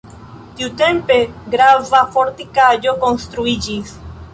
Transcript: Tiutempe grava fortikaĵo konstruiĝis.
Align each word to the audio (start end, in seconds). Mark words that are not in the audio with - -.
Tiutempe 0.61 1.19
grava 1.57 2.03
fortikaĵo 2.17 2.97
konstruiĝis. 3.07 3.99